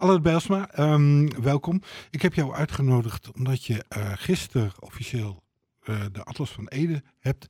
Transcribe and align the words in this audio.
Allard 0.00 0.22
Bijlsma, 0.22 0.70
ehm, 0.70 1.28
welkom. 1.42 1.82
Ik 2.10 2.22
heb 2.22 2.34
jou 2.34 2.54
uitgenodigd 2.54 3.32
omdat 3.32 3.64
je 3.64 3.84
uh, 3.96 4.12
gisteren 4.14 4.72
officieel 4.78 5.42
uh, 5.84 6.00
de 6.12 6.24
Atlas 6.24 6.50
van 6.50 6.68
Ede 6.68 7.02
hebt 7.18 7.46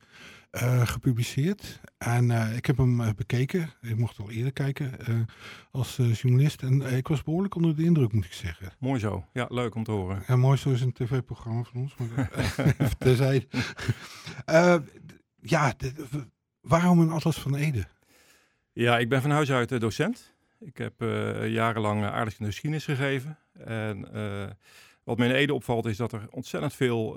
uh, 0.52 0.86
gepubliceerd. 0.86 1.80
En 1.98 2.30
ik 2.56 2.66
heb 2.66 2.76
hem 2.76 3.14
bekeken. 3.16 3.70
Ik 3.80 3.96
mocht 3.96 4.18
al 4.18 4.30
eerder 4.30 4.52
kijken 4.52 4.92
als 5.70 5.96
journalist. 5.96 6.62
En 6.62 6.96
ik 6.96 7.08
was 7.08 7.22
behoorlijk 7.22 7.54
onder 7.54 7.76
de 7.76 7.84
indruk, 7.84 8.12
moet 8.12 8.24
ik 8.24 8.32
zeggen. 8.32 8.72
Mooi 8.78 9.00
zo. 9.00 9.24
Ja, 9.32 9.46
leuk 9.48 9.74
om 9.74 9.84
te 9.84 9.90
horen. 9.90 10.22
Ja, 10.26 10.36
mooi 10.36 10.58
zo 10.58 10.70
is 10.70 10.80
een 10.80 10.92
tv-programma 10.92 11.62
van 11.62 11.80
ons. 11.80 11.94
Maar 11.96 12.30
terzijde. 12.98 13.46
ja, 15.40 15.74
waarom 16.60 17.00
een 17.00 17.10
Atlas 17.10 17.40
van 17.40 17.54
Ede? 17.54 17.86
Ja, 18.72 18.98
ik 18.98 19.08
ben 19.08 19.22
van 19.22 19.30
huis 19.30 19.50
uit 19.50 19.80
docent. 19.80 20.38
Ik 20.60 20.76
heb 20.76 21.02
uh, 21.02 21.48
jarenlang 21.48 22.04
aardige 22.04 22.44
geschiedenis 22.44 22.84
gegeven. 22.84 23.38
En 23.52 24.08
uh, 24.14 24.46
wat 25.04 25.18
mij 25.18 25.28
in 25.28 25.34
Ede 25.34 25.54
opvalt 25.54 25.86
is 25.86 25.96
dat 25.96 26.12
er 26.12 26.26
ontzettend 26.30 26.74
veel 26.74 27.14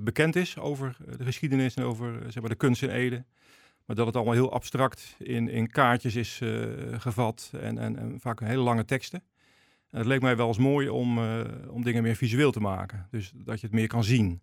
bekend 0.00 0.36
is 0.36 0.58
over 0.58 0.96
de 1.16 1.24
geschiedenis 1.24 1.74
en 1.74 1.84
over 1.84 2.22
zeg 2.28 2.40
maar, 2.40 2.50
de 2.50 2.56
kunst 2.56 2.82
in 2.82 2.90
Ede. 2.90 3.24
Maar 3.86 3.96
dat 3.96 4.06
het 4.06 4.16
allemaal 4.16 4.34
heel 4.34 4.52
abstract 4.52 5.16
in, 5.18 5.48
in 5.48 5.70
kaartjes 5.70 6.16
is 6.16 6.40
gevat 6.92 7.52
en, 7.60 7.78
en, 7.78 7.98
en, 7.98 8.20
vaak 8.20 8.40
hele 8.40 8.62
lange 8.62 8.84
teksten. 8.84 9.22
En 9.90 9.98
het 9.98 10.06
leek 10.06 10.20
mij 10.20 10.36
wel 10.36 10.48
eens 10.48 10.58
mooi 10.58 10.88
om, 10.88 11.18
om 11.68 11.82
dingen 11.82 12.02
meer 12.02 12.16
visueel 12.16 12.52
te 12.52 12.60
maken. 12.60 13.08
Dus 13.10 13.32
dat 13.34 13.60
je 13.60 13.66
het 13.66 13.74
meer 13.74 13.88
kan 13.88 14.04
zien. 14.04 14.42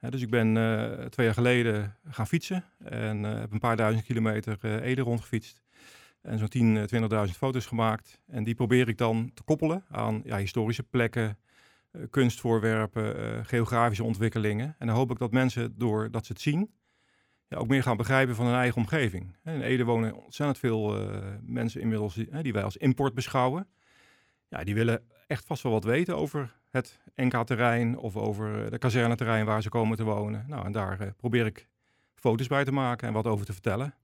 dus 0.00 0.22
ik 0.22 0.30
ben 0.30 0.54
twee 1.10 1.26
jaar 1.26 1.34
geleden 1.34 1.96
gaan 2.08 2.26
fietsen 2.26 2.64
en 2.84 3.22
heb 3.22 3.52
een 3.52 3.58
paar 3.58 3.76
duizend 3.76 4.04
kilometer 4.04 4.82
Ede 4.82 5.02
rondgefietst. 5.02 5.62
En 6.22 6.38
zo'n 6.38 6.78
10.000, 6.78 6.90
20.000 6.94 7.08
eh, 7.08 7.24
foto's 7.24 7.66
gemaakt. 7.66 8.20
En 8.26 8.44
die 8.44 8.54
probeer 8.54 8.88
ik 8.88 8.98
dan 8.98 9.30
te 9.34 9.42
koppelen 9.42 9.84
aan 9.88 10.20
ja, 10.24 10.38
historische 10.38 10.82
plekken, 10.82 11.38
uh, 11.92 12.02
kunstvoorwerpen, 12.10 13.20
uh, 13.20 13.38
geografische 13.42 14.04
ontwikkelingen. 14.04 14.74
En 14.78 14.86
dan 14.86 14.96
hoop 14.96 15.10
ik 15.10 15.18
dat 15.18 15.32
mensen, 15.32 15.78
doordat 15.78 16.26
ze 16.26 16.32
het 16.32 16.40
zien, 16.40 16.74
ja, 17.48 17.56
ook 17.56 17.68
meer 17.68 17.82
gaan 17.82 17.96
begrijpen 17.96 18.34
van 18.34 18.46
hun 18.46 18.54
eigen 18.54 18.80
omgeving. 18.80 19.36
In 19.44 19.60
Ede 19.60 19.84
wonen 19.84 20.14
ontzettend 20.14 20.58
veel 20.58 21.08
mensen 21.42 21.80
inmiddels 21.80 22.14
die, 22.14 22.42
die 22.42 22.52
wij 22.52 22.62
als 22.62 22.76
import 22.76 23.14
beschouwen. 23.14 23.68
Ja, 24.48 24.64
die 24.64 24.74
willen 24.74 25.02
echt 25.26 25.44
vast 25.44 25.62
wel 25.62 25.72
wat 25.72 25.84
weten 25.84 26.16
over 26.16 26.54
het 26.70 27.00
NK-terrein 27.14 27.98
of 27.98 28.16
over 28.16 28.70
de 28.70 28.78
kazerneterrein 28.78 29.46
waar 29.46 29.62
ze 29.62 29.68
komen 29.68 29.96
te 29.96 30.04
wonen. 30.04 30.44
Nou, 30.48 30.64
en 30.64 30.72
daar 30.72 31.14
probeer 31.16 31.46
ik 31.46 31.68
foto's 32.14 32.46
bij 32.46 32.64
te 32.64 32.72
maken 32.72 33.08
en 33.08 33.14
wat 33.14 33.26
over 33.26 33.46
te 33.46 33.52
vertellen. 33.52 33.94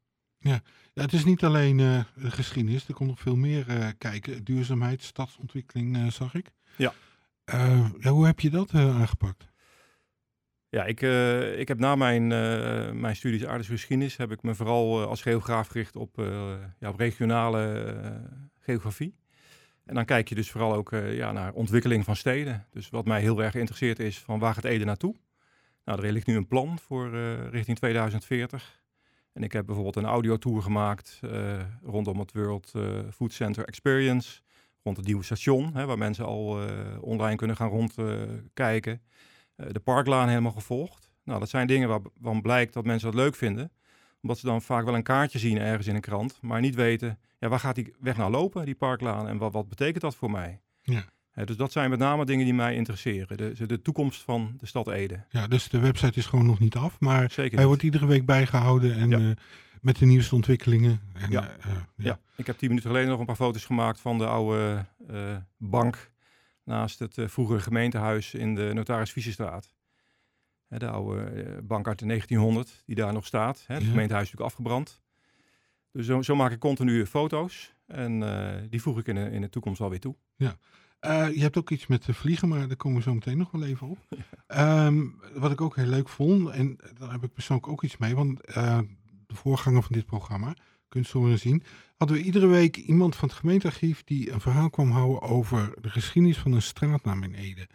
Ja. 0.41 0.61
ja, 0.93 1.03
het 1.03 1.13
is 1.13 1.25
niet 1.25 1.45
alleen 1.45 1.79
uh, 1.79 2.01
geschiedenis, 2.17 2.89
er 2.89 2.95
komt 2.95 3.09
nog 3.09 3.21
veel 3.21 3.37
meer 3.37 3.69
uh, 3.69 3.89
kijken. 3.99 4.45
Duurzaamheid, 4.45 5.03
stadsontwikkeling 5.03 5.97
uh, 5.97 6.11
zag 6.11 6.35
ik. 6.35 6.51
Ja. 6.77 6.93
ja. 7.45 8.11
Hoe 8.11 8.27
heb 8.27 8.41
je 8.41 8.51
dat 8.51 8.75
aangepakt? 8.75 9.47
Ja, 10.71 10.85
ik, 10.85 11.01
ik 11.59 11.69
heb 11.69 11.79
na 11.79 11.97
mijn, 11.97 12.27
mijn 13.01 13.17
studies 13.17 13.45
aardse 13.45 13.71
geschiedenis 13.71 14.17
heb 14.17 14.31
ik 14.33 14.43
me 14.43 14.55
vooral 14.55 15.07
als 15.07 15.23
geograaf 15.23 15.69
gericht 15.69 15.97
op, 15.97 16.17
ja, 16.79 16.89
op 16.89 16.99
regionale 16.99 18.21
geografie. 18.61 19.15
En 19.85 19.95
dan 19.95 20.05
kijk 20.05 20.29
je 20.29 20.35
dus 20.35 20.51
vooral 20.51 20.75
ook 20.75 20.91
ja, 20.91 21.33
naar 21.33 21.53
ontwikkeling 21.53 22.05
van 22.05 22.17
steden. 22.17 22.67
Dus 22.71 22.91
wat 22.91 23.05
mij 23.05 23.21
heel 23.21 23.43
erg 23.43 23.53
geïnteresseerd 23.53 23.99
is, 23.99 24.19
van 24.19 24.39
waar 24.39 24.55
gaat 24.55 24.65
Ede 24.65 24.85
naartoe? 24.85 25.15
Nou, 25.85 26.05
er 26.05 26.13
ligt 26.13 26.27
nu 26.27 26.37
een 26.37 26.49
plan 26.49 26.79
voor 26.79 27.11
richting 27.51 27.77
2040. 27.77 28.81
En 29.39 29.45
ik 29.45 29.53
heb 29.53 29.67
bijvoorbeeld 29.67 29.97
een 29.97 30.05
audiotour 30.05 30.63
gemaakt 30.63 31.21
uh, 31.25 31.61
rondom 31.83 32.19
het 32.19 32.33
World 32.33 32.73
uh, 32.77 32.99
Food 33.13 33.33
Center 33.33 33.65
Experience. 33.65 34.41
Rond 34.83 34.97
het 34.97 35.07
nieuwe 35.07 35.25
station, 35.25 35.75
hè, 35.75 35.87
waar 35.87 35.99
mensen 35.99 36.25
al 36.25 36.63
uh, 36.63 36.71
online 37.01 37.37
kunnen 37.37 37.57
gaan 37.57 37.69
rondkijken. 37.69 39.03
de 39.57 39.81
parklaan 39.81 40.29
helemaal 40.29 40.53
gevolgd. 40.53 41.13
Nou, 41.25 41.41
dat 41.41 41.49
zijn 41.49 41.67
dingen 41.67 41.89
waarvan 41.89 42.43
blijkt 42.43 42.73
dat 42.73 42.85
mensen 42.85 43.11
dat 43.11 43.21
leuk 43.21 43.35
vinden. 43.35 43.73
Omdat 44.23 44.39
ze 44.39 44.47
dan 44.47 44.63
vaak 44.63 44.85
wel 44.85 44.95
een 44.95 45.03
kaartje 45.03 45.39
zien 45.39 45.59
ergens 45.59 45.87
in 45.87 45.95
een 45.95 46.01
krant. 46.01 46.39
Maar 46.41 46.61
niet 46.61 46.75
weten, 46.75 47.19
ja, 47.39 47.49
waar 47.49 47.61
gaat 47.61 47.75
die 47.75 47.95
weg 48.01 48.17
nou 48.17 48.31
lopen, 48.31 48.65
die 48.65 48.75
parklaan? 48.75 49.29
En 49.29 49.39
wat, 49.39 49.53
wat 49.53 49.69
betekent 49.69 50.03
dat 50.03 50.17
voor 50.17 50.31
mij? 50.31 50.61
Ja 50.83 51.05
dus 51.45 51.57
dat 51.57 51.73
zijn 51.73 51.91
met 51.91 51.99
name 51.99 52.25
dingen 52.25 52.45
die 52.45 52.55
mij 52.55 52.75
interesseren. 52.75 53.37
De, 53.37 53.67
de 53.67 53.83
toekomst 53.83 54.23
van 54.23 54.55
de 54.59 54.67
stad 54.67 54.89
Ede. 54.89 55.25
Ja, 55.31 55.47
dus 55.47 55.69
de 55.69 55.79
website 55.79 56.19
is 56.19 56.27
gewoon 56.27 56.47
nog 56.47 56.59
niet 56.59 56.77
af. 56.77 57.01
Maar 57.01 57.33
hij 57.35 57.67
wordt 57.67 57.83
iedere 57.83 58.07
week 58.07 58.27
bijgehouden. 58.27 58.95
En 58.95 59.13
eh, 59.13 59.31
met 59.81 59.99
de 59.99 60.07
nieuwste 60.07 60.35
ontwikkelingen. 60.35 61.01
En, 61.13 61.31
ja. 61.31 61.43
Uh, 61.43 61.73
ja. 61.75 61.87
ja. 61.97 62.21
ik 62.37 62.47
heb 62.47 62.59
tien 62.59 62.69
minuten 62.69 62.91
geleden 62.91 63.11
nog 63.11 63.21
een 63.21 63.27
paar 63.27 63.37
foto's 63.37 63.65
gemaakt 63.65 64.01
van 64.01 64.19
de 64.19 64.27
oude 64.27 64.85
bank. 65.57 66.11
Naast 66.65 66.99
het 66.99 67.17
vroegere 67.19 67.61
gemeentehuis 67.61 68.35
in 68.35 68.55
de 68.55 68.71
Notaris 68.75 69.13
Visiestraat. 69.13 69.73
De 70.69 70.89
oude 70.89 71.61
bank 71.63 71.87
uit 71.87 71.99
de 71.99 72.07
1900, 72.07 72.83
die 72.87 72.95
daar 72.95 73.13
nog 73.13 73.27
staat. 73.27 73.65
Het 73.67 73.83
gemeentehuis 73.83 74.27
is 74.27 74.33
natuurlijk 74.33 74.41
afgebrand. 74.41 75.01
Dus 75.93 76.07
zo, 76.07 76.23
zo 76.23 76.37
maak 76.37 76.53
ik 76.53 76.59
continu 76.59 77.07
foto's. 77.07 77.73
En 77.87 78.21
die 78.71 78.83
voeg 78.83 78.99
ik 78.99 79.07
in 79.07 79.15
de, 79.15 79.31
in 79.31 79.41
de 79.41 79.49
toekomst 79.49 79.81
alweer 79.81 80.01
toe. 80.01 80.15
Ja. 80.37 80.59
Uh, 81.01 81.35
je 81.35 81.41
hebt 81.41 81.57
ook 81.59 81.71
iets 81.71 81.87
met 81.87 82.07
vliegen, 82.11 82.49
maar 82.49 82.69
daar 82.69 82.77
komen 82.77 82.97
we 82.97 83.03
zo 83.03 83.15
meteen 83.15 83.39
nog 83.39 83.51
wel 83.51 83.65
even 83.65 83.89
op. 83.89 83.99
Um, 84.57 85.21
wat 85.35 85.51
ik 85.51 85.61
ook 85.61 85.77
heel 85.77 85.87
leuk 85.87 86.09
vond, 86.09 86.49
en 86.49 86.79
daar 86.99 87.11
heb 87.11 87.25
ik 87.25 87.33
persoonlijk 87.33 87.69
ook 87.69 87.83
iets 87.83 87.97
mee, 87.97 88.15
want 88.15 88.41
uh, 88.57 88.79
de 89.27 89.35
voorganger 89.35 89.83
van 89.83 89.93
dit 89.93 90.07
programma, 90.07 90.55
Kunsthoren 90.89 91.39
zien, 91.39 91.63
hadden 91.97 92.17
we 92.17 92.23
iedere 92.23 92.47
week 92.47 92.77
iemand 92.77 93.17
van 93.17 93.29
het 93.29 93.37
gemeentearchief 93.37 94.05
die 94.05 94.33
een 94.33 94.41
verhaal 94.41 94.71
kwam 94.71 94.91
houden 94.91 95.23
over 95.23 95.73
de 95.81 95.91
geschiedenis 95.91 96.39
van 96.39 96.53
een 96.53 96.63
straatnaam 96.63 97.23
in 97.23 97.35
Ede. 97.35 97.69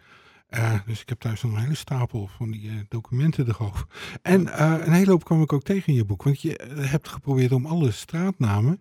Uh, 0.50 0.74
dus 0.86 1.00
ik 1.00 1.08
heb 1.08 1.20
thuis 1.20 1.42
nog 1.42 1.52
een 1.52 1.60
hele 1.60 1.74
stapel 1.74 2.26
van 2.26 2.50
die 2.50 2.62
uh, 2.62 2.74
documenten 2.88 3.48
erover. 3.48 3.86
En 4.22 4.42
uh, 4.42 4.74
een 4.80 4.92
hele 4.92 5.10
hoop 5.10 5.24
kwam 5.24 5.42
ik 5.42 5.52
ook 5.52 5.62
tegen 5.62 5.86
in 5.86 5.94
je 5.94 6.04
boek. 6.04 6.22
Want 6.22 6.42
je 6.42 6.72
hebt 6.74 7.08
geprobeerd 7.08 7.52
om 7.52 7.66
alle 7.66 7.90
straatnamen 7.90 8.80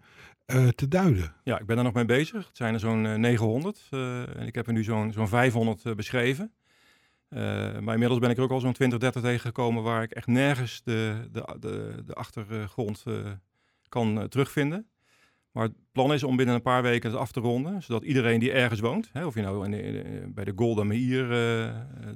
uh, 0.54 0.68
te 0.68 0.88
duiden. 0.88 1.34
Ja, 1.44 1.60
ik 1.60 1.66
ben 1.66 1.78
er 1.78 1.84
nog 1.84 1.94
mee 1.94 2.06
bezig. 2.06 2.48
Het 2.48 2.58
zijn 2.58 2.74
er 2.74 2.80
zo'n 2.80 3.20
900 3.20 3.88
uh, 3.92 4.00
uh, 4.00 4.36
en 4.36 4.48
ik 4.48 4.56
heb 4.56 4.68
er 4.68 4.74
nu 4.74 4.84
zo'n 4.84 5.12
zo'n 5.12 5.28
500 5.28 5.96
beschreven. 5.96 6.52
maar 7.80 7.94
inmiddels 7.94 8.20
ben 8.20 8.30
ik 8.30 8.38
er 8.38 8.44
ook 8.44 8.52
al 8.52 8.60
zo'n 8.60 8.74
20, 8.74 9.00
30 9.00 9.22
tegengekomen 9.22 9.84
waar 9.84 10.04
ik 10.04 10.12
echt 10.12 10.28
nergens 10.28 10.82
de, 10.84 11.28
de, 11.32 11.56
de, 11.60 12.02
de 12.06 12.14
achtergrond 12.14 13.04
kan 13.90 14.28
terugvinden. 14.30 14.88
Maar 15.52 15.64
het 15.64 15.74
plan 15.92 16.14
is 16.14 16.24
om 16.24 16.36
binnen 16.36 16.56
een 16.56 16.62
paar 16.62 16.82
weken 16.82 17.10
het 17.10 17.20
af 17.20 17.32
te 17.32 17.40
ronden, 17.40 17.84
zodat 17.84 18.04
iedereen 18.04 18.40
die 18.40 18.52
ergens 18.52 18.80
woont, 18.80 19.10
hè, 19.14 19.26
of 19.26 19.36
je 19.36 19.42
nou 19.42 19.66
in, 19.66 19.74
in, 19.74 20.34
bij 20.34 20.44
de 20.44 20.54
Golden 20.56 20.88
Meir 20.88 21.28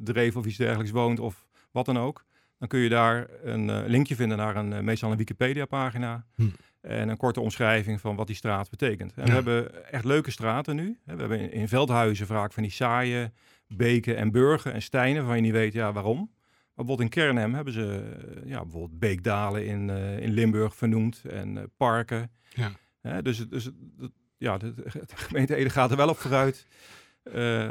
dreef 0.04 0.36
of 0.36 0.46
iets 0.46 0.58
dergelijks 0.58 0.92
woont 0.92 1.20
of 1.20 1.48
wat 1.72 1.86
dan 1.86 1.98
ook, 1.98 2.26
dan 2.60 2.68
kun 2.68 2.80
je 2.80 2.90
daar 2.90 3.28
een 3.44 3.88
linkje 3.88 4.16
vinden 4.16 4.38
naar 4.38 4.56
een, 4.56 4.86
meestal 4.86 5.12
een 5.12 5.18
Wikipedia 5.18 5.66
pagina. 5.66 6.26
Hm. 6.36 6.48
En 6.88 7.10
een 7.10 7.18
korte 7.18 7.42
omschrijving 7.42 8.02
van 8.02 8.16
wat 8.16 8.28
die 8.28 8.36
straat 8.36 8.70
betekent. 8.70 9.14
En 9.16 9.26
we 9.26 9.32
hebben 9.32 9.92
echt 9.92 10.04
leuke 10.04 10.32
straten 10.32 10.76
nu. 10.76 11.00
We 11.04 11.16
hebben 11.16 11.52
in, 11.52 11.68
Veldhuizen 11.68 12.28
vaak 12.28 12.54
van 12.54 12.64
die 12.64 12.72
saaie 12.72 13.32
beken 13.68 14.18
en 14.18 14.32
burgen 14.32 14.74
en 14.74 14.82
stijnen... 14.82 15.16
waarvan 15.16 15.36
je 15.36 15.42
niet 15.42 15.52
weet 15.52 15.74
ja, 15.74 15.92
waarom. 15.92 16.18
Maar 16.18 16.86
bijvoorbeeld 16.86 17.16
in 17.16 17.22
Kernhem 17.22 17.54
hebben 17.54 17.74
ze 17.74 18.16
eh, 18.36 18.50
ja, 18.50 18.62
bijvoorbeeld 18.62 19.00
beekdalen 19.00 19.66
in, 19.66 19.90
uh, 19.90 20.20
in 20.20 20.32
Limburg 20.32 20.76
vernoemd 20.76 21.22
en 21.30 21.56
uh, 21.56 21.64
parken. 21.78 22.32
Ja. 23.02 23.22
dus 23.22 23.50
dus 23.50 23.70
ja, 24.38 24.58
de, 24.58 24.74
de, 24.74 25.16
gemeente 25.16 25.56
Ede 25.56 25.70
gaat 25.70 25.92
er 25.92 25.98
wel 25.98 26.10
op 26.10 26.18
vooruit. 26.18 26.68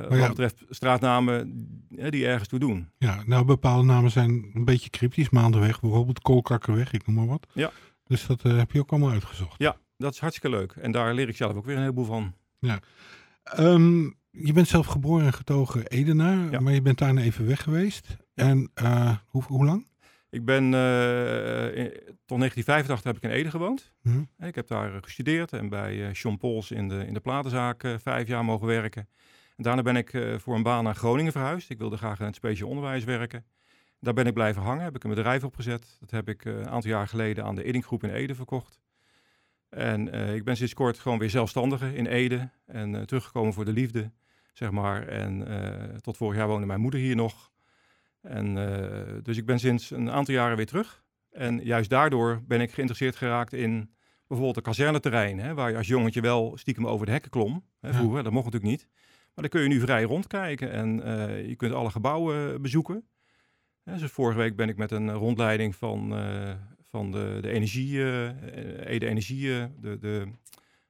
Wat 0.09 0.29
betreft 0.29 0.65
straatnamen 0.69 1.53
die 1.89 2.27
ergens 2.27 2.49
toe 2.49 2.59
doen. 2.59 2.89
Ja, 2.99 3.23
nou 3.27 3.45
bepaalde 3.45 3.85
namen 3.85 4.11
zijn 4.11 4.51
een 4.55 4.65
beetje 4.65 4.91
cryptisch. 4.91 5.31
Maandenweg, 5.31 5.81
bijvoorbeeld 5.81 6.21
Koolkakkerweg, 6.21 6.93
ik 6.93 7.07
noem 7.07 7.17
maar 7.17 7.27
wat. 7.27 7.47
Ja. 7.53 7.71
Dus 8.07 8.27
dat 8.27 8.45
uh, 8.45 8.57
heb 8.57 8.71
je 8.71 8.81
ook 8.81 8.91
allemaal 8.91 9.11
uitgezocht. 9.11 9.59
Ja, 9.59 9.77
dat 9.97 10.13
is 10.13 10.21
hartstikke 10.21 10.57
leuk. 10.57 10.73
En 10.73 10.91
daar 10.91 11.15
leer 11.15 11.29
ik 11.29 11.37
zelf 11.37 11.55
ook 11.55 11.65
weer 11.65 11.75
een 11.75 11.81
heleboel 11.81 12.05
van. 12.05 12.35
Ja. 12.59 12.81
Um, 13.59 14.17
je 14.31 14.53
bent 14.53 14.69
zelf 14.69 14.87
geboren 14.87 15.27
en 15.27 15.33
getogen 15.33 15.87
Edenaar, 15.87 16.51
ja. 16.51 16.61
maar 16.61 16.73
je 16.73 16.83
bent 16.83 16.99
daarna 16.99 17.21
even 17.21 17.47
weg 17.47 17.63
geweest. 17.63 18.17
En 18.35 18.71
uh, 18.83 19.17
hoe, 19.27 19.43
hoe 19.43 19.65
lang? 19.65 19.87
Ik 20.31 20.45
ben 20.45 20.73
uh, 20.73 21.77
in, 21.77 21.91
tot 22.27 22.39
1985 22.39 23.03
heb 23.03 23.17
ik 23.17 23.23
in 23.23 23.31
Ede 23.31 23.51
gewoond. 23.51 23.93
Mhm. 24.03 24.23
Ik 24.39 24.55
heb 24.55 24.67
daar 24.67 25.03
gestudeerd 25.03 25.53
en 25.53 25.69
bij 25.69 26.15
Sean 26.15 26.37
Pols 26.37 26.71
in 26.71 26.89
de, 26.89 27.07
in 27.07 27.15
de 27.15 27.21
platenzaak 27.21 27.95
vijf 28.03 28.29
jaar 28.29 28.45
mogen 28.45 28.67
werken. 28.67 29.09
En 29.57 29.63
daarna 29.63 29.83
ben 29.83 29.97
ik 29.97 30.11
voor 30.37 30.55
een 30.55 30.63
baan 30.63 30.85
naar 30.85 30.95
Groningen 30.95 31.33
verhuisd. 31.33 31.71
Ik 31.71 31.79
wilde 31.79 31.97
graag 31.97 32.19
in 32.19 32.27
het 32.27 32.35
speciaal 32.35 32.69
onderwijs 32.69 33.05
werken. 33.05 33.45
Daar 34.01 34.15
ben 34.15 34.27
ik 34.27 34.35
blijven 34.35 34.63
hangen, 34.63 34.85
heb 34.85 34.97
ik 34.97 35.05
een 35.05 35.11
bedrijf 35.11 35.45
opgezet. 35.45 35.97
Dat 36.01 36.11
heb 36.11 36.29
ik 36.29 36.45
uh, 36.45 36.59
een 36.59 36.69
aantal 36.69 36.91
jaar 36.91 37.09
geleden 37.09 37.45
aan 37.45 37.55
de 37.55 37.65
Edinggroep 37.65 38.03
in 38.05 38.11
Ede 38.11 38.35
verkocht. 38.35 38.81
En 39.69 40.15
uh, 40.15 40.35
ik 40.35 40.45
ben 40.45 40.57
sinds 40.57 40.75
kort 40.75 40.99
gewoon 40.99 41.19
weer 41.19 41.31
zelfstandige 41.31 41.95
in 41.95 42.07
Ede 42.07 42.51
en 42.67 42.95
uh, 42.95 43.01
teruggekomen 43.03 43.53
voor 43.53 43.65
de 43.65 43.73
liefde, 43.73 44.13
zeg 44.53 44.71
maar. 44.71 45.09
En 45.09 45.47
tot 46.01 46.17
vorig 46.17 46.37
jaar 46.37 46.47
woonde 46.49 46.67
mijn 46.67 46.81
moeder 46.81 47.01
hier 47.01 47.17
nog. 47.17 47.51
En, 48.21 48.55
dus 49.23 49.37
ik 49.37 49.47
ben 49.47 49.59
sinds 49.59 49.91
een 49.91 50.11
aantal 50.11 50.35
jaren 50.35 50.57
weer 50.57 50.67
terug. 50.67 51.05
En 51.31 51.65
juist 51.65 51.91
daardoor 51.91 52.43
ben 52.47 52.61
ik 52.61 52.71
geïnteresseerd 52.71 53.17
geraakt 53.17 53.53
in 53.53 53.95
bijvoorbeeld 54.27 54.57
een 54.57 54.63
kazerneterrein, 54.63 55.39
hè, 55.39 55.55
waar 55.55 55.71
je 55.71 55.77
als 55.77 55.87
jongetje 55.87 56.21
wel 56.21 56.57
stiekem 56.57 56.87
over 56.87 57.07
de 57.07 57.13
hekken 57.13 57.31
klom. 57.31 57.65
Hè, 57.81 57.89
Ja. 57.89 57.95
vroeger, 57.95 58.23
dat 58.23 58.33
mocht 58.33 58.45
natuurlijk 58.45 58.73
niet. 58.73 58.89
Maar 59.35 59.45
dan 59.45 59.49
kun 59.49 59.63
je 59.63 59.69
nu 59.69 59.81
vrij 59.81 60.03
rondkijken 60.03 60.73
en 60.73 61.03
eh, 61.03 61.49
je 61.49 61.57
kunt 61.57 61.75
alle 61.75 61.91
gebouwen 61.91 62.63
bezoeken. 62.63 63.05
Dus 63.95 64.03
vorige 64.03 64.39
week 64.39 64.57
ben 64.57 64.69
ik 64.69 64.77
met 64.77 64.91
een 64.91 65.13
rondleiding 65.13 65.77
van, 65.77 66.17
eh, 66.17 66.55
van 66.91 67.11
de, 67.11 67.39
de 67.41 67.51
energie, 67.51 68.03
eh, 68.05 68.29
Ede 68.93 69.07
Energie, 69.07 69.61
eh, 69.61 69.65
de, 69.81 69.99
de, 69.99 70.29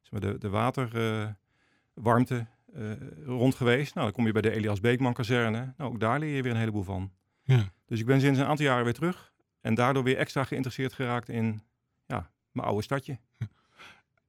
zeg 0.02 0.10
maar 0.10 0.20
de, 0.20 0.38
de 0.38 0.48
waterwarmte 0.48 2.46
eh, 2.74 2.92
rond 3.24 3.54
geweest. 3.54 3.94
Nou, 3.94 4.06
dan 4.06 4.14
kom 4.14 4.26
je 4.26 4.32
bij 4.32 4.42
de 4.42 4.50
Elias 4.50 4.80
Beekman 4.80 5.12
kazerne. 5.12 5.74
Nou, 5.76 5.92
ook 5.92 6.00
daar 6.00 6.18
leer 6.18 6.36
je 6.36 6.42
weer 6.42 6.52
een 6.52 6.58
heleboel 6.58 6.82
van. 6.82 7.12
Ja. 7.42 7.72
Dus 7.86 8.00
ik 8.00 8.06
ben 8.06 8.20
sinds 8.20 8.38
een 8.38 8.46
aantal 8.46 8.66
jaren 8.66 8.84
weer 8.84 8.94
terug. 8.94 9.32
En 9.60 9.74
daardoor 9.74 10.02
weer 10.02 10.16
extra 10.16 10.44
geïnteresseerd 10.44 10.92
geraakt 10.92 11.28
in 11.28 11.62
ja, 12.06 12.30
mijn 12.52 12.66
oude 12.66 12.82
stadje. 12.82 13.18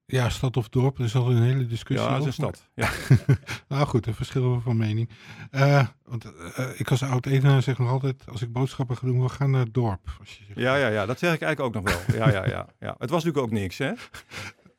Ja, 0.10 0.30
stad 0.30 0.58
of 0.58 0.70
dorp, 0.70 0.98
er 0.98 1.04
is 1.06 1.16
al 1.16 1.32
een 1.32 1.42
hele 1.44 1.68
discussie 1.68 2.08
Ja, 2.08 2.18
dat 2.18 2.28
is 2.28 2.38
een 2.38 2.44
over. 2.44 2.58
stad. 2.58 2.70
Ja. 2.74 3.36
Nou 3.68 3.88
goed, 3.88 4.04
daar 4.06 4.14
verschillen 4.14 4.56
we 4.56 4.62
van 4.62 4.78
mening. 4.78 5.10
Eh, 5.52 5.88
want 6.06 6.26
eh, 6.56 6.80
ik 6.80 6.92
als 6.92 7.04
oud-Edenaar 7.04 7.62
zeg 7.62 7.78
nog 7.78 7.90
altijd, 7.90 8.24
als 8.32 8.42
ik 8.42 8.52
boodschappen 8.52 8.98
ga 8.98 9.06
doen, 9.08 9.22
we 9.22 9.30
gaan 9.30 9.52
naar 9.52 9.64
het 9.64 9.74
dorp. 9.74 10.16
Als 10.20 10.38
je 10.38 10.44
zegt, 10.48 10.60
Ja, 10.60 10.76
ja, 10.76 10.88
ja, 10.88 11.06
dat 11.06 11.20
zeg 11.20 11.34
ik 11.34 11.42
eigenlijk 11.42 11.78
ook 11.78 11.84
nog 11.84 11.94
wel. 12.06 12.18
Ja, 12.20 12.30
ja, 12.30 12.46
ja, 12.48 12.68
ja. 12.80 12.96
Het 12.98 13.10
was 13.10 13.24
natuurlijk 13.24 13.54
ook 13.54 13.60
niks. 13.60 13.78
Hè? 13.78 13.86
nou, 13.92 13.98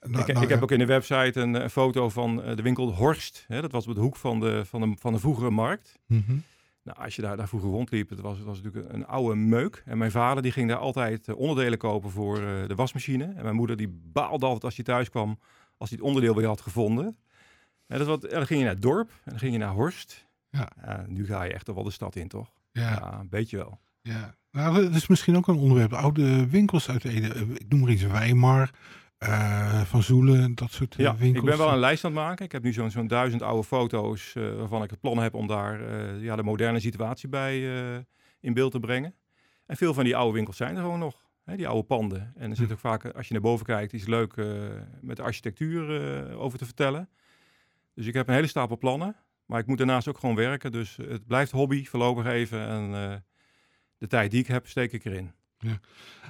ik 0.00 0.10
nou, 0.10 0.28
ik 0.28 0.48
heb 0.48 0.58
ja. 0.58 0.60
ook 0.60 0.70
in 0.70 0.78
de 0.78 0.86
website 0.86 1.40
een, 1.40 1.54
een 1.54 1.70
foto 1.70 2.08
van 2.08 2.42
eh, 2.42 2.56
de 2.56 2.62
winkel 2.62 2.92
Horst. 2.94 3.44
Hè? 3.48 3.60
Dat 3.60 3.72
was 3.72 3.86
op 3.86 3.94
de 3.94 4.00
hoek 4.00 4.16
van 4.16 4.40
de, 4.40 4.62
van 4.64 4.80
de, 4.80 4.96
van 4.98 5.12
de 5.12 5.18
vroegere 5.18 5.50
markt. 5.50 5.98
Mhm. 6.06 6.36
Nou, 6.88 7.00
als 7.00 7.16
je 7.16 7.22
daar, 7.22 7.36
daar 7.36 7.48
vroeger 7.48 7.70
rondliep, 7.70 8.08
het 8.10 8.20
was, 8.20 8.36
het 8.36 8.46
was 8.46 8.60
natuurlijk 8.62 8.92
een 8.94 9.06
oude 9.06 9.34
meuk. 9.34 9.82
En 9.86 9.98
mijn 9.98 10.10
vader 10.10 10.42
die 10.42 10.52
ging 10.52 10.68
daar 10.68 10.78
altijd 10.78 11.28
eh, 11.28 11.36
onderdelen 11.36 11.78
kopen 11.78 12.10
voor 12.10 12.36
eh, 12.42 12.66
de 12.68 12.74
wasmachine. 12.74 13.24
En 13.24 13.42
mijn 13.42 13.54
moeder 13.54 13.76
die 13.76 14.00
baalde 14.12 14.44
altijd 14.46 14.64
als 14.64 14.76
hij 14.76 14.84
thuis 14.84 15.10
kwam, 15.10 15.38
als 15.76 15.88
hij 15.88 15.98
het 15.98 16.06
onderdeel 16.08 16.34
weer 16.34 16.46
had 16.46 16.60
gevonden. 16.60 17.16
En, 17.86 17.98
dat 17.98 18.06
wat, 18.06 18.24
en 18.24 18.36
dan 18.36 18.46
ging 18.46 18.58
je 18.58 18.64
naar 18.64 18.74
het 18.74 18.82
dorp 18.82 19.08
en 19.10 19.30
dan 19.30 19.38
ging 19.38 19.52
je 19.52 19.58
naar 19.58 19.72
Horst. 19.72 20.26
Ja. 20.50 20.68
nu 21.06 21.26
ga 21.26 21.42
je 21.42 21.52
echt 21.52 21.66
wel 21.66 21.82
de 21.82 21.90
stad 21.90 22.16
in, 22.16 22.28
toch? 22.28 22.52
Ja, 22.72 22.90
Ja, 22.90 23.18
een 23.20 23.28
beetje 23.28 23.56
wel. 23.56 23.80
ja. 24.02 24.36
Nou, 24.52 24.82
dat 24.82 24.94
is 24.94 25.06
misschien 25.06 25.36
ook 25.36 25.48
een 25.48 25.56
onderwerp. 25.56 25.92
Oude 25.92 26.48
winkels 26.48 26.88
uit 26.88 27.04
Ede. 27.04 27.34
Eh, 27.34 27.40
Ik 27.40 27.68
noem 27.68 27.80
maar 27.80 27.90
iets 27.90 28.02
Weimar, 28.02 28.70
eh, 29.18 29.80
Van 29.82 30.02
Zoelen, 30.02 30.54
dat 30.54 30.70
soort 30.70 30.92
eh, 30.94 30.98
Ja, 31.00 31.16
winkels. 31.16 31.44
ik 31.44 31.50
ben 31.50 31.58
wel 31.58 31.72
een 31.72 31.78
lijst 31.78 32.04
aan 32.04 32.10
het 32.10 32.20
maken. 32.20 32.44
Ik 32.44 32.52
heb 32.52 32.62
nu 32.62 32.72
zo'n 32.72 32.90
zo'n 32.90 33.06
duizend 33.06 33.42
oude 33.42 33.64
foto's 33.64 34.34
eh, 34.34 34.54
waarvan 34.56 34.82
ik 34.82 34.90
het 34.90 35.00
plan 35.00 35.18
heb 35.18 35.34
om 35.34 35.46
daar 35.46 35.94
ja, 36.20 36.36
de 36.36 36.42
moderne 36.42 36.80
situatie 36.80 37.28
bij 37.28 37.60
in 38.40 38.54
beeld 38.54 38.72
te 38.72 38.80
brengen. 38.80 39.14
En 39.66 39.76
veel 39.76 39.94
van 39.94 40.04
die 40.04 40.16
oude 40.16 40.32
winkels 40.34 40.56
zijn 40.56 40.76
er 40.76 40.82
gewoon 40.82 40.98
nog. 40.98 41.26
Hè, 41.44 41.56
die 41.56 41.68
oude 41.68 41.86
panden. 41.86 42.32
En 42.36 42.50
er 42.50 42.56
zit 42.56 42.66
Hm. 42.66 42.72
ook 42.72 42.78
vaak, 42.78 43.04
als 43.04 43.26
je 43.26 43.32
naar 43.32 43.42
boven 43.42 43.66
kijkt, 43.66 43.92
iets 43.92 44.06
leuk 44.06 44.36
met 45.00 45.16
de 45.16 45.22
architectuur 45.22 46.36
over 46.36 46.58
te 46.58 46.64
vertellen. 46.64 47.08
Dus 47.94 48.06
ik 48.06 48.14
heb 48.14 48.28
een 48.28 48.34
hele 48.34 48.46
stapel 48.46 48.78
plannen. 48.78 49.16
Maar 49.46 49.60
ik 49.60 49.66
moet 49.66 49.78
daarnaast 49.78 50.08
ook 50.08 50.18
gewoon 50.18 50.34
werken. 50.34 50.72
Dus 50.72 50.96
het 50.96 51.26
blijft 51.26 51.50
hobby 51.50 51.84
voorlopig 51.84 52.26
even. 52.26 52.66
En 52.68 52.90
de 53.98 54.06
tijd 54.06 54.30
die 54.30 54.40
ik 54.40 54.46
heb, 54.46 54.66
steek 54.66 54.92
ik 54.92 55.04
erin. 55.04 55.32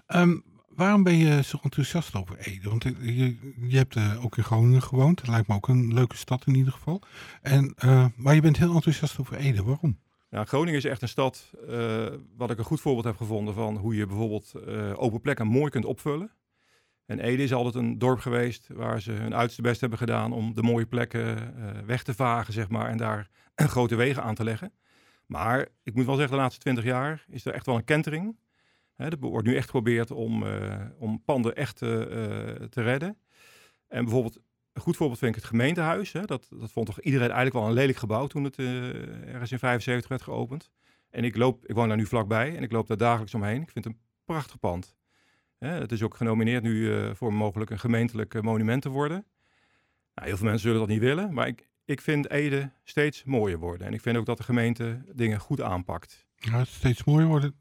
Ehm, 0.07 0.39
waarom 0.79 1.03
ben 1.03 1.17
je 1.17 1.43
zo 1.43 1.59
enthousiast 1.63 2.15
over 2.15 2.39
Ede? 2.39 2.69
Want 2.69 2.85
eh, 2.85 3.19
je, 3.19 3.37
je 3.69 3.77
hebt 3.77 3.97
eh, 3.97 4.25
ook 4.25 4.37
in 4.37 4.45
Groningen 4.45 4.83
gewoond. 4.83 5.21
Het 5.21 5.29
lijkt 5.29 5.49
me 5.49 5.55
ook 5.55 5.69
een 5.69 5.95
leuke 5.95 6.17
stad 6.17 6.47
in 6.47 6.55
ieder 6.55 6.73
geval. 6.73 7.03
En, 7.43 7.73
eh, 7.77 8.07
maar 8.17 8.35
je 8.35 8.41
bent 8.41 8.59
heel 8.59 8.75
enthousiast 8.75 9.19
over 9.21 9.37
Ede. 9.37 9.63
Waarom? 9.63 9.99
Ja, 10.31 10.45
Groningen 10.45 10.79
is 10.79 10.85
echt 10.85 11.03
een 11.03 11.09
stad 11.09 11.51
wat 12.37 12.51
ik 12.51 12.59
een 12.59 12.65
goed 12.65 12.81
voorbeeld 12.81 13.05
heb 13.05 13.17
gevonden 13.17 13.55
van 13.55 13.77
hoe 13.77 13.95
je 13.95 14.07
bijvoorbeeld 14.07 14.53
open 14.97 15.21
plekken 15.21 15.47
mooi 15.47 15.71
kunt 15.71 15.85
opvullen. 15.85 16.31
En 17.07 17.21
Ede 17.21 17.43
is 17.43 17.53
altijd 17.53 17.75
een 17.75 17.99
dorp 17.99 18.19
geweest 18.19 18.69
waar 18.73 19.01
ze 19.01 19.13
hun 19.13 19.35
uiterste 19.35 19.63
best 19.63 19.81
hebben 19.81 19.99
gedaan 19.99 20.33
om 20.33 20.55
de 20.55 20.63
mooie 20.63 20.87
plekken 20.87 21.55
weg 21.87 22.03
te 22.03 22.15
vagen, 22.15 22.53
zeg 22.53 22.69
maar, 22.69 22.89
en 22.89 22.97
daar 22.97 23.31
grote 23.55 23.95
wegen 23.95 24.23
aan 24.23 24.35
te 24.35 24.45
leggen. 24.45 24.73
Maar 25.27 25.69
ik 25.83 25.95
moet 25.95 26.07
wel 26.07 26.15
zeggen, 26.15 26.37
de 26.37 26.43
laatste 26.43 26.61
twintig 26.61 26.85
jaar 26.85 27.25
is 27.29 27.45
er 27.45 27.55
echt 27.55 27.67
wel 27.67 27.77
een 27.77 27.85
kentering. 27.85 28.37
Hè, 28.99 29.09
er 29.09 29.19
wordt 29.19 29.47
nu 29.47 29.57
echt 29.57 29.65
geprobeerd 29.65 30.11
om, 30.11 30.47
eh, 30.47 30.85
om 30.99 31.23
panden 31.25 31.57
echt 31.57 31.83
eh, 31.83 32.01
eh, 32.01 32.63
te 32.63 32.83
redden. 32.83 33.19
En 33.89 34.05
bijvoorbeeld, 34.05 34.39
een 34.73 34.83
goed 34.83 34.97
voorbeeld 34.97 35.19
vind 35.19 35.35
ik 35.35 35.41
het 35.41 35.51
gemeentehuis. 35.51 36.13
Hè. 36.13 36.25
Dat, 36.25 36.49
dat 36.51 36.73
vond 36.73 36.87
toch 36.87 37.01
iedereen 37.01 37.31
eigenlijk 37.31 37.57
wel 37.57 37.67
een 37.67 37.73
lelijk 37.73 37.99
gebouw 37.99 38.27
toen 38.27 38.45
het 38.45 38.59
ergens 38.59 39.53
in 39.53 39.59
75 39.59 40.09
werd 40.09 40.23
geopend. 40.23 40.71
En 41.11 41.25
ik 41.25 41.37
loop, 41.37 41.67
ik 41.67 41.75
woon 41.75 41.89
daar 41.89 41.97
nu 41.97 42.07
vlakbij 42.07 42.57
en 42.57 42.63
ik 42.63 42.73
loop 42.73 42.87
daar 42.87 42.97
dagelijks 42.97 43.35
omheen. 43.35 43.63
Ik 43.63 43.71
vind 43.71 43.85
het 43.85 43.95
een 43.95 44.01
prachtig 44.25 44.59
pand. 44.59 44.97
Hè, 45.59 45.69
het 45.69 45.93
is 45.93 46.03
ook 46.03 46.15
genomineerd 46.15 46.63
nu 46.63 46.95
eh, 46.95 47.15
voor 47.15 47.35
mogelijk 47.35 47.71
een 47.71 47.79
gemeentelijk 47.79 48.43
monument 48.43 48.83
te 48.83 48.89
worden. 48.89 49.27
Nou, 50.15 50.29
heel 50.29 50.37
veel 50.37 50.47
mensen 50.47 50.69
zullen 50.69 50.79
dat 50.79 50.89
niet 50.89 51.01
willen, 51.01 51.35
maar 51.35 51.47
ik, 51.47 51.69
ik 51.85 52.01
vind 52.01 52.31
Ede 52.31 52.73
steeds 52.85 53.25
mooier 53.25 53.59
worden. 53.59 53.87
En 53.87 53.93
ik 53.93 54.01
vind 54.01 54.17
ook 54.17 54.27
dat 54.27 54.37
de 54.37 54.43
gemeente 54.43 55.03
dingen 55.15 55.41
goed 55.41 55.61
aanpakt. 55.61 56.28
Ja, 56.41 56.59
het 56.59 56.69
steeds 56.69 57.05
mooier 57.05 57.27
worden. 57.29 57.55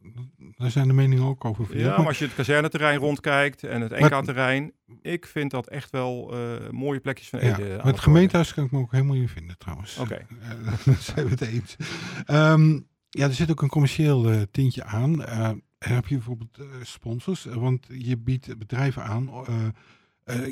Daar 0.57 0.71
zijn 0.71 0.87
de 0.87 0.93
meningen 0.93 1.23
ook 1.23 1.45
over. 1.45 1.77
Ja, 1.77 1.87
Maar- 1.89 1.97
maar 1.97 2.07
als 2.07 2.19
je 2.19 2.25
het 2.25 2.35
kazerneterrein 2.35 2.99
rondkijkt 2.99 3.63
en 3.63 3.81
het 3.81 3.99
NK-terrein, 3.99 4.71
ik 5.01 5.25
vind 5.25 5.51
dat 5.51 5.67
echt 5.67 5.91
wel 5.91 6.33
eh, 6.33 6.69
mooie 6.69 6.99
plekjes 6.99 7.29
van 7.29 7.39
Ja, 7.39 7.57
Ede. 7.57 7.69
met 7.75 7.85
het 7.85 7.99
gemeentehuis 7.99 8.53
kan 8.53 8.65
ik 8.65 8.71
me 8.71 8.79
ook 8.79 8.91
helemaal 8.91 9.15
in 9.15 9.29
vinden 9.29 9.57
trouwens. 9.57 9.97
Oké. 9.97 10.13
Eh, 10.41 10.49
daar 10.85 10.95
zijn 10.99 11.25
we 11.25 11.31
het 11.31 11.41
eens. 11.41 11.75
Ehm, 12.25 12.79
ja, 13.09 13.25
er 13.27 13.33
zit 13.33 13.51
ook 13.51 13.61
een 13.61 13.69
commercieel 13.69 14.29
eh, 14.31 14.41
tintje 14.51 14.83
aan. 14.83 15.23
Eh, 15.23 15.49
heb 15.79 16.07
je 16.07 16.15
bijvoorbeeld 16.15 16.57
sponsors? 16.81 17.43
Want 17.45 17.87
je 17.91 18.17
biedt 18.17 18.57
bedrijven 18.57 19.03
aan. 19.03 19.29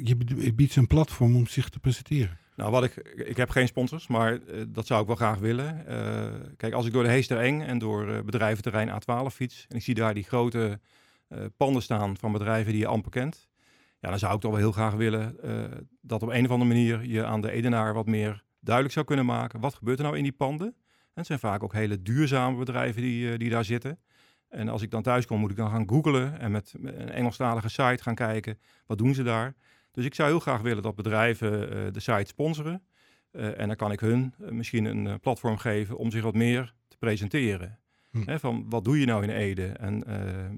je 0.03 0.53
biedt 0.55 0.71
ze 0.73 0.79
een 0.79 0.87
platform 0.87 1.35
om 1.35 1.47
zich 1.47 1.69
te 1.69 1.79
presenteren. 1.79 2.37
Nou, 2.55 2.71
wat 2.71 2.83
ik, 2.83 2.95
ik 3.15 3.37
heb 3.37 3.49
geen 3.49 3.67
sponsors, 3.67 4.07
maar 4.07 4.33
eh, 4.33 4.61
dat 4.67 4.87
zou 4.87 5.01
ik 5.01 5.07
wel 5.07 5.15
graag 5.15 5.39
willen. 5.39 5.87
Eh, 5.87 6.33
kijk, 6.57 6.73
als 6.73 6.85
ik 6.85 6.93
door 6.93 7.03
de 7.03 7.09
Heestereng 7.09 7.63
en 7.63 7.77
door 7.77 8.09
eh, 8.09 8.21
bedrijventerrein 8.21 8.89
A12 8.89 9.33
fiets 9.33 9.65
en 9.69 9.75
ik 9.75 9.83
zie 9.83 9.95
daar 9.95 10.13
die 10.13 10.23
grote 10.23 10.79
panden 11.57 11.81
staan 11.81 12.17
van 12.17 12.31
bedrijven 12.31 12.71
die 12.71 12.81
je 12.81 12.87
amper 12.87 13.11
kent, 13.11 13.49
ja, 13.99 14.09
dan 14.09 14.19
zou 14.19 14.35
ik 14.35 14.41
toch 14.41 14.51
wel 14.51 14.59
heel 14.59 14.71
graag 14.71 14.93
willen 14.93 15.37
dat 16.01 16.23
op 16.23 16.29
een 16.29 16.45
of 16.45 16.51
andere 16.51 16.69
manier 16.73 17.05
je 17.05 17.25
aan 17.25 17.41
de 17.41 17.51
Edenaar 17.51 17.93
wat 17.93 18.05
meer 18.05 18.43
duidelijk 18.59 18.93
zou 18.93 19.05
kunnen 19.05 19.25
maken. 19.25 19.59
Wat 19.59 19.73
gebeurt 19.73 19.97
er 19.97 20.03
nou 20.03 20.17
in 20.17 20.23
die 20.23 20.31
panden? 20.31 20.67
En 20.67 20.75
het 21.13 21.25
zijn 21.25 21.39
vaak 21.39 21.63
ook 21.63 21.73
hele 21.73 22.01
duurzame 22.01 22.57
bedrijven 22.57 23.01
die, 23.01 23.37
die 23.37 23.49
daar 23.49 23.65
zitten. 23.65 23.99
En 24.49 24.69
als 24.69 24.81
ik 24.81 24.91
dan 24.91 25.01
thuis 25.01 25.25
kom, 25.25 25.39
moet 25.39 25.51
ik 25.51 25.57
dan 25.57 25.69
gaan 25.69 25.89
googlen 25.89 26.39
en 26.39 26.51
met 26.51 26.73
een 26.81 27.09
Engelstalige 27.09 27.69
site 27.69 28.03
gaan 28.03 28.15
kijken. 28.15 28.59
Wat 28.85 28.97
doen 28.97 29.13
ze 29.13 29.23
daar? 29.23 29.55
Dus 29.95 30.05
ik 30.05 30.15
zou 30.15 30.29
heel 30.29 30.39
graag 30.39 30.61
willen 30.61 30.83
dat 30.83 30.95
bedrijven 30.95 31.71
eh, 31.71 31.93
de 31.93 31.99
site 31.99 32.25
sponsoren. 32.25 32.83
Eh, 33.31 33.59
en 33.59 33.67
dan 33.67 33.75
kan 33.75 33.91
ik 33.91 33.99
hun 33.99 34.33
eh, 34.39 34.51
misschien 34.51 34.85
een 34.85 35.19
platform 35.19 35.57
geven 35.57 35.97
om 35.97 36.11
zich 36.11 36.23
wat 36.23 36.33
meer 36.33 36.73
te 36.87 36.97
presenteren. 36.97 37.79
Hm. 38.11 38.21
Hè, 38.25 38.39
van 38.39 38.65
wat 38.69 38.83
doe 38.83 38.99
je 38.99 39.05
nou 39.05 39.23
in 39.23 39.29
Ede? 39.29 39.67
En 39.67 40.03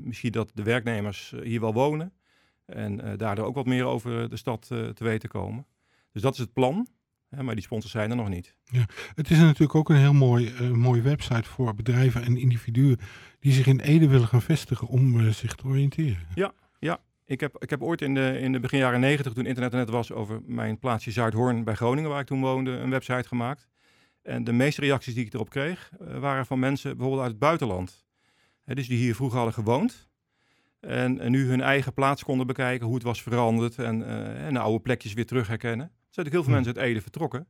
misschien 0.03 0.32
dat 0.32 0.51
de 0.53 0.63
werknemers 0.63 1.34
hier 1.44 1.60
wel 1.60 1.74
wonen. 1.74 2.13
En 2.65 3.17
daardoor 3.17 3.46
ook 3.46 3.56
wat 3.56 3.65
meer 3.65 3.86
over 3.86 4.29
de 4.29 4.38
stad 4.38 4.67
te 4.67 5.03
weten 5.03 5.29
komen. 5.29 5.65
Dus 6.12 6.22
dat 6.22 6.34
is 6.34 6.39
het 6.39 6.53
plan. 6.53 6.88
Maar 7.41 7.56
die 7.56 7.63
sponsors 7.63 7.91
zijn 7.91 8.10
er 8.10 8.15
nog 8.15 8.29
niet. 8.29 8.56
Het 9.15 9.29
is 9.29 9.38
natuurlijk 9.38 9.75
ook 9.75 9.89
een 9.89 9.96
heel 9.96 10.13
mooi, 10.13 10.53
mooie 10.74 11.01
website 11.01 11.50
voor 11.50 11.75
bedrijven 11.75 12.24
en 12.24 12.38
individuen 12.38 12.98
die 13.39 13.53
zich 13.53 13.67
in 13.67 13.79
Ede 13.79 14.08
willen 14.08 14.27
gaan 14.27 14.41
vestigen 14.41 14.88
om 14.88 15.32
zich 15.32 15.56
te 15.56 15.65
oriënteren. 15.65 16.27
Ik 17.27 17.39
heb, 17.39 17.55
ik 17.63 17.69
heb 17.69 17.84
ooit 17.84 18.01
in 18.01 18.13
de, 18.13 18.39
in 18.39 18.51
de 18.51 18.60
begin 18.60 18.79
jaren 18.79 19.00
negentig, 19.00 19.34
toen 19.34 19.46
internet 19.46 19.72
er 19.72 19.79
net 19.79 19.89
was, 19.89 20.12
over 20.12 20.41
mijn 20.46 20.79
plaatsje 20.79 21.12
Zuidhoorn 21.12 21.63
bij 21.63 21.75
Groningen, 21.75 22.10
waar 22.10 22.19
ik 22.19 22.25
toen 22.25 22.41
woonde, 22.41 22.72
een 22.72 22.89
website 22.89 23.27
gemaakt. 23.27 23.67
En 24.22 24.43
de 24.43 24.51
meeste 24.51 24.81
reacties 24.81 25.13
die 25.13 25.25
ik 25.25 25.34
erop 25.34 25.50
kreeg, 25.50 25.91
eh, 26.00 26.19
waren 26.19 26.46
van 26.46 26.60
mensen 26.60 26.89
bijvoorbeeld 26.91 27.22
uit 27.22 27.31
het 27.31 27.39
buitenland. 27.39 28.05
Hè, 28.63 28.75
dus 28.75 28.88
die 28.88 28.98
hier 28.98 29.15
vroeger 29.15 29.38
hadden 29.38 29.55
gewoond. 29.55 30.10
En, 30.79 31.19
en 31.19 31.31
nu 31.31 31.48
hun 31.48 31.62
eigen 31.62 31.93
plaats 31.93 32.24
konden 32.24 32.48
bekijken, 32.48 32.86
hoe 32.86 32.96
het 32.96 33.03
was 33.03 33.22
veranderd 33.22 33.77
en, 33.77 34.07
eh, 34.07 34.46
en 34.46 34.53
de 34.53 34.60
oude 34.60 34.79
plekjes 34.79 35.13
weer 35.13 35.25
terug 35.25 35.48
herkennen. 35.48 35.86
Er 35.86 35.91
zijn 35.91 36.25
natuurlijk 36.25 36.36
heel 36.36 36.43
veel 36.43 36.53
Hm. 36.53 36.63
mensen 36.63 36.81
uit 36.81 36.91
Ede 36.91 37.01
vertrokken, 37.01 37.48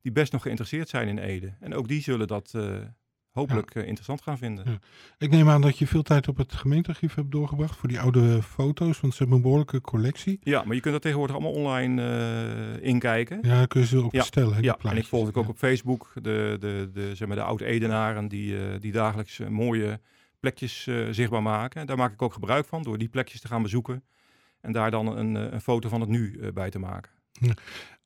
die 0.00 0.12
best 0.12 0.32
nog 0.32 0.42
geïnteresseerd 0.42 0.88
zijn 0.88 1.08
in 1.08 1.18
Ede. 1.18 1.54
En 1.60 1.74
ook 1.74 1.88
die 1.88 2.02
zullen 2.02 2.26
dat 2.26 2.52
eh, 2.54 2.76
hopelijk 3.32 3.74
eh, 3.74 3.82
interessant 3.82 4.22
gaan 4.22 4.38
vinden. 4.38 4.64
Ja. 4.70 4.78
Ik 5.18 5.30
neem 5.30 5.48
aan 5.48 5.60
dat 5.60 5.78
je 5.78 5.86
veel 5.86 6.02
tijd 6.02 6.28
op 6.28 6.36
het 6.36 6.52
gemeentearchief 6.52 7.14
hebt 7.14 7.30
doorgebracht 7.30 7.76
voor 7.76 7.88
die 7.88 8.00
oude 8.00 8.42
foto's, 8.42 9.00
want 9.00 9.12
ze 9.12 9.18
hebben 9.18 9.36
een 9.36 9.42
behoorlijke 9.42 9.80
collectie. 9.80 10.38
Ja, 10.42 10.64
maar 10.64 10.74
je 10.74 10.80
kunt 10.80 10.92
dat 10.92 11.02
tegenwoordig 11.02 11.36
allemaal 11.36 11.54
online 11.54 12.02
eh, 12.02 12.86
inkijken. 12.88 13.38
Ja, 13.42 13.66
kun 13.66 13.80
je 13.80 13.86
ze 13.86 14.02
ook 14.02 14.10
bestellen. 14.10 14.62
Ja, 14.62 14.78
en 14.82 14.96
ik 14.96 15.06
volg 15.06 15.34
ook 15.34 15.48
op 15.48 15.56
Facebook 15.56 16.10
de, 16.14 16.56
de, 16.60 16.90
de, 16.92 17.14
zeg 17.14 17.28
maar 17.28 17.36
de 17.36 17.42
oud-Edenaren 17.42 18.28
die, 18.28 18.58
eh, 18.58 18.80
die 18.80 18.92
dagelijks 18.92 19.38
eh, 19.38 19.48
mooie 19.48 20.00
plekjes 20.40 20.86
eh, 20.86 21.06
zichtbaar 21.10 21.42
maken. 21.42 21.80
En 21.80 21.86
daar 21.86 21.96
maak 21.96 22.12
ik 22.12 22.22
ook 22.22 22.32
gebruik 22.32 22.66
van 22.66 22.82
door 22.82 22.98
die 22.98 23.08
plekjes 23.08 23.40
te 23.40 23.48
gaan 23.48 23.62
bezoeken. 23.62 24.04
En 24.60 24.72
daar 24.72 24.90
dan 24.90 25.16
een, 25.16 25.36
eh, 25.36 25.52
een 25.52 25.60
foto 25.60 25.88
van 25.88 26.00
het 26.00 26.08
nu 26.08 26.38
eh, 26.40 26.52
bij 26.52 26.70
te 26.70 26.78
maken. 26.78 27.12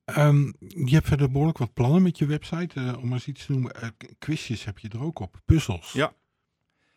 Ehm, 0.05 0.45
je 0.59 0.93
hebt 0.93 1.07
verder 1.07 1.31
behoorlijk 1.31 1.57
wat 1.57 1.73
plannen 1.73 2.01
met 2.01 2.17
je 2.17 2.25
website. 2.25 2.79
eh, 2.79 2.97
om 2.97 3.03
maar 3.03 3.13
eens 3.13 3.27
iets 3.27 3.45
te 3.45 3.51
noemen. 3.51 3.71
eh, 3.81 3.89
quizjes 4.19 4.63
heb 4.65 4.79
je 4.79 4.89
er 4.89 5.03
ook 5.03 5.19
op. 5.19 5.41
Puzzels. 5.45 5.91
Ja. 5.91 6.13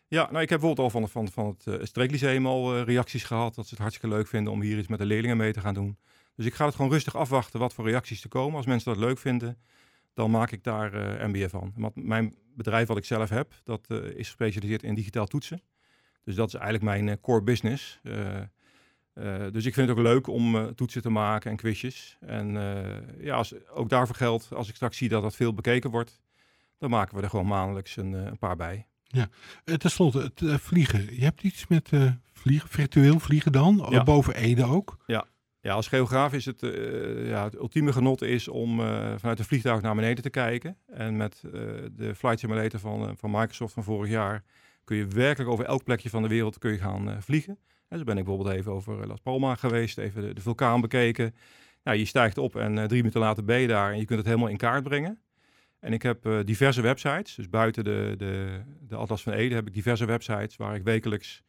Ja, 0.09 0.21
nou 0.31 0.41
ik 0.43 0.49
heb 0.49 0.59
bijvoorbeeld 0.59 0.93
al 0.93 0.99
van, 1.01 1.09
van, 1.09 1.27
van 1.31 1.47
het 1.47 1.79
uh, 1.79 1.85
Streeklyceum 1.85 2.45
al 2.45 2.75
eh, 2.75 2.83
reacties 2.83 3.23
gehad. 3.23 3.55
Dat 3.55 3.63
ze 3.65 3.69
het 3.73 3.79
hartstikke 3.79 4.15
leuk 4.15 4.27
vinden 4.27 4.53
om 4.53 4.61
hier 4.61 4.77
iets 4.77 4.87
met 4.87 4.99
de 4.99 5.05
leerlingen 5.05 5.37
mee 5.37 5.53
te 5.53 5.61
gaan 5.61 5.73
doen. 5.73 5.97
Dus 6.35 6.45
ik 6.45 6.53
ga 6.53 6.65
het 6.65 6.75
gewoon 6.75 6.91
rustig 6.91 7.15
afwachten 7.15 7.59
wat 7.59 7.73
voor 7.73 7.85
reacties 7.85 8.23
er 8.23 8.29
komen. 8.29 8.57
Als 8.57 8.65
mensen 8.65 8.93
dat 8.93 9.03
leuk 9.03 9.17
vinden, 9.17 9.57
dan 10.13 10.31
maak 10.31 10.51
ik 10.51 10.63
daar 10.63 10.91
MBA 11.29 11.47
van. 11.49 11.73
Want 11.75 11.95
mijn 11.95 12.35
bedrijf 12.55 12.87
wat 12.87 12.97
ik 12.97 13.05
zelf 13.05 13.29
heb, 13.29 13.53
dat 13.63 13.89
is 13.89 14.27
gespecialiseerd 14.27 14.83
in 14.83 14.95
digitaal 14.95 15.25
toetsen. 15.27 15.61
Dus 16.23 16.35
dat 16.35 16.47
is 16.47 16.53
eigenlijk 16.53 16.83
mijn 16.83 17.19
core 17.19 17.41
business. 17.43 17.99
Dus 19.51 19.65
ik 19.65 19.73
vind 19.73 19.89
het 19.89 19.97
ook 19.97 20.03
leuk 20.03 20.27
om 20.27 20.75
toetsen 20.75 21.01
te 21.01 21.09
maken 21.09 21.51
en 21.51 21.57
quizjes. 21.57 22.17
En 22.19 22.51
ja, 23.19 23.35
als, 23.35 23.53
ook 23.69 23.89
daarvoor 23.89 24.15
geldt, 24.15 24.53
als 24.53 24.69
ik 24.69 24.75
straks 24.75 24.97
zie 24.97 25.09
dat 25.09 25.21
dat 25.21 25.35
veel 25.35 25.53
bekeken 25.53 25.89
wordt, 25.89 26.21
dan 26.77 26.89
maken 26.89 27.15
we 27.15 27.23
er 27.23 27.29
gewoon 27.29 27.47
maandelijks 27.47 27.97
een, 27.97 28.13
een 28.13 28.37
paar 28.37 28.55
bij. 28.55 28.87
Ja, 29.03 29.29
ten 29.77 29.91
slotte, 29.91 30.31
het 30.35 30.61
vliegen. 30.61 31.15
Je 31.15 31.23
hebt 31.23 31.43
iets 31.43 31.67
met 31.67 31.89
vliegen, 32.33 32.69
virtueel 32.69 33.19
vliegen 33.19 33.51
dan, 33.51 33.87
ja. 33.89 34.03
boven 34.03 34.35
Ede 34.35 34.65
ook? 34.65 34.97
Ja, 35.05 35.25
ja, 35.67 35.73
als 35.73 35.87
geograaf 35.87 36.33
is 36.33 36.45
het, 36.45 36.63
uh, 36.63 37.29
ja, 37.29 37.43
het 37.43 37.55
ultieme 37.55 37.93
genot 37.93 38.21
is 38.21 38.47
om 38.47 38.79
uh, 38.79 39.13
vanuit 39.17 39.37
de 39.37 39.43
vliegtuig 39.43 39.81
naar 39.81 39.95
beneden 39.95 40.23
te 40.23 40.29
kijken. 40.29 40.77
En 40.85 41.17
met 41.17 41.43
uh, 41.45 41.51
de 41.91 42.15
Flight 42.15 42.39
Simulator 42.39 42.79
van, 42.79 43.17
van 43.17 43.31
Microsoft 43.31 43.73
van 43.73 43.83
vorig 43.83 44.09
jaar 44.09 44.43
kun 44.83 44.97
je 44.97 45.07
werkelijk 45.07 45.51
over 45.51 45.65
elk 45.65 45.83
plekje 45.83 46.09
van 46.09 46.21
de 46.21 46.27
wereld 46.27 46.57
kun 46.57 46.71
je 46.71 46.77
gaan 46.77 47.21
vliegen. 47.21 47.57
En 47.87 47.97
zo 47.97 48.03
ben 48.03 48.17
ik 48.17 48.25
bijvoorbeeld 48.25 48.55
even 48.55 48.71
over 48.71 49.07
Las 49.07 49.19
Palmas 49.19 49.59
geweest, 49.59 49.97
even 49.97 50.21
de, 50.21 50.33
de 50.33 50.41
vulkaan 50.41 50.81
bekeken. 50.81 51.35
Nou, 51.83 51.97
je 51.97 52.05
stijgt 52.05 52.37
op 52.37 52.55
en 52.55 52.75
drie 52.75 52.99
minuten 52.99 53.19
later 53.19 53.43
ben 53.43 53.59
je 53.59 53.67
daar 53.67 53.91
en 53.91 53.99
je 53.99 54.05
kunt 54.05 54.19
het 54.19 54.27
helemaal 54.27 54.49
in 54.49 54.57
kaart 54.57 54.83
brengen. 54.83 55.19
En 55.79 55.93
ik 55.93 56.01
heb 56.01 56.43
diverse 56.45 56.81
websites, 56.81 57.35
dus 57.35 57.49
buiten 57.49 57.83
de, 57.83 58.13
de, 58.17 58.61
de 58.79 58.95
Atlas 58.95 59.23
van 59.23 59.33
Ede 59.33 59.55
heb 59.55 59.67
ik 59.67 59.73
diverse 59.73 60.05
websites 60.05 60.55
waar 60.55 60.75
ik 60.75 60.83
wekelijks 60.83 61.43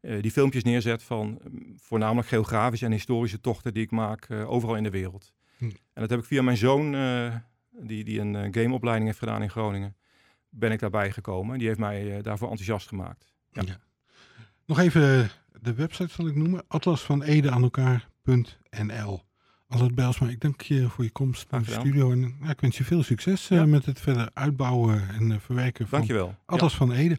uh, 0.00 0.22
die 0.22 0.30
filmpjes 0.30 0.62
neerzet 0.62 1.02
van 1.02 1.40
mm, 1.50 1.74
voornamelijk 1.78 2.28
geografische 2.28 2.84
en 2.84 2.92
historische 2.92 3.40
tochten 3.40 3.74
die 3.74 3.82
ik 3.82 3.90
maak 3.90 4.30
overal 4.30 4.76
in 4.76 4.82
de 4.82 4.90
wereld. 4.90 5.32
Hm. 5.56 5.64
En 5.64 6.00
dat 6.00 6.10
heb 6.10 6.18
ik 6.18 6.24
via 6.24 6.42
mijn 6.42 6.56
zoon, 6.56 6.92
die, 7.70 8.04
die 8.04 8.20
een 8.20 8.54
gameopleiding 8.54 9.06
heeft 9.06 9.18
gedaan 9.18 9.42
in 9.42 9.50
Groningen, 9.50 9.96
ben 10.48 10.72
ik 10.72 10.78
daarbij 10.78 11.12
gekomen. 11.12 11.58
Die 11.58 11.66
heeft 11.66 11.78
mij 11.78 12.22
daarvoor 12.22 12.48
enthousiast 12.48 12.88
gemaakt. 12.88 13.32
Ja. 13.52 13.62
ja. 13.66 13.80
Nog 14.66 14.78
even 14.78 15.30
de 15.60 15.74
website 15.74 16.12
zal 16.12 16.26
ik 16.26 16.34
noemen, 16.34 16.64
atlas 16.68 17.02
van 17.02 17.22
Ede 17.22 17.50
aan 17.50 17.62
elkaar.nl. 17.62 19.22
Albert 19.68 19.94
Belsma, 19.94 20.28
ik 20.28 20.40
dank 20.40 20.60
je 20.60 20.88
voor 20.88 21.04
je 21.04 21.10
komst 21.10 21.50
naar 21.50 21.62
de 21.62 21.70
studio. 21.70 22.12
En 22.12 22.36
ja, 22.42 22.50
ik 22.50 22.60
wens 22.60 22.78
je 22.78 22.84
veel 22.84 23.02
succes 23.02 23.48
ja. 23.48 23.66
met 23.66 23.86
het 23.86 24.00
verder 24.00 24.30
uitbouwen 24.32 25.08
en 25.08 25.40
verwerken 25.40 25.88
van 25.88 25.98
Dankjewel. 25.98 26.34
Atlas 26.46 26.72
ja. 26.72 26.78
van 26.78 26.92
Ede. 26.92 27.18